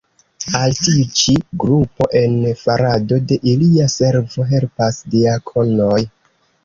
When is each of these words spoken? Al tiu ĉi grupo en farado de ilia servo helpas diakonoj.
Al 0.59 0.71
tiu 0.77 1.03
ĉi 1.19 1.35
grupo 1.63 2.07
en 2.21 2.33
farado 2.61 3.21
de 3.33 3.37
ilia 3.55 3.87
servo 3.97 4.49
helpas 4.55 5.01
diakonoj. 5.17 6.01